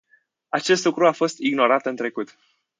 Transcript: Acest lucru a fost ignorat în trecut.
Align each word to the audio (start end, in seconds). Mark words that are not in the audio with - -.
Acest 0.49 0.85
lucru 0.85 1.07
a 1.07 1.11
fost 1.11 1.37
ignorat 1.39 1.85
în 1.85 1.95
trecut. 1.95 2.37